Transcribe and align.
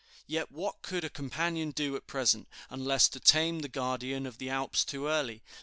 Yet 0.25 0.51
what 0.51 0.81
could 0.81 1.03
a 1.03 1.11
companion 1.11 1.69
do 1.69 1.95
at 1.95 2.07
present, 2.07 2.47
unless 2.71 3.07
to 3.09 3.19
tame 3.19 3.59
the 3.59 3.67
guardian 3.67 4.25
of 4.25 4.39
the 4.39 4.49
Alps 4.49 4.83
too 4.83 5.05
early? 5.05 5.43